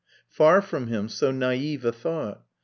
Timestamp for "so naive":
1.09-1.85